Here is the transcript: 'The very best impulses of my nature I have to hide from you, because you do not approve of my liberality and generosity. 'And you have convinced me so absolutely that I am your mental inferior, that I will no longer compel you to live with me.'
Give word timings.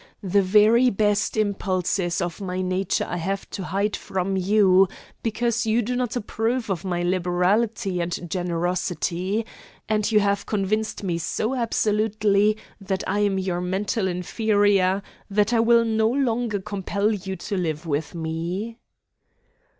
'The 0.23 0.41
very 0.41 0.89
best 0.89 1.37
impulses 1.37 2.21
of 2.21 2.41
my 2.41 2.59
nature 2.59 3.05
I 3.07 3.17
have 3.17 3.47
to 3.51 3.65
hide 3.65 3.95
from 3.95 4.35
you, 4.35 4.87
because 5.21 5.67
you 5.67 5.83
do 5.83 5.95
not 5.95 6.15
approve 6.15 6.71
of 6.71 6.83
my 6.83 7.03
liberality 7.03 8.01
and 8.01 8.11
generosity. 8.27 9.45
'And 9.87 10.11
you 10.11 10.19
have 10.19 10.47
convinced 10.47 11.03
me 11.03 11.19
so 11.19 11.53
absolutely 11.53 12.57
that 12.79 13.03
I 13.05 13.19
am 13.19 13.37
your 13.37 13.61
mental 13.61 14.07
inferior, 14.07 15.03
that 15.29 15.53
I 15.53 15.59
will 15.59 15.85
no 15.85 16.09
longer 16.09 16.59
compel 16.59 17.11
you 17.13 17.35
to 17.35 17.55
live 17.55 17.85
with 17.85 18.15
me.' 18.15 18.79